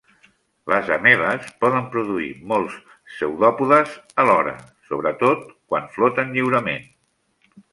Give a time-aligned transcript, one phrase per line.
[0.71, 2.79] Les amebes poden produir molts
[3.11, 3.93] pseudòpodes
[4.25, 4.57] alhora,
[4.89, 6.91] sobretot quan floten lliurement.